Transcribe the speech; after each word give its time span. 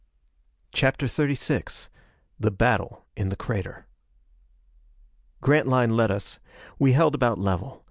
CHAPTER 0.73 1.05
XXXVI 1.05 1.87
The 2.39 2.49
Battle 2.49 3.05
in 3.15 3.29
the 3.29 3.35
Crater 3.35 3.85
Grantline 5.41 5.95
led 5.95 6.09
us. 6.09 6.39
We 6.79 6.93
held 6.93 7.13
about 7.13 7.37
level. 7.37 7.79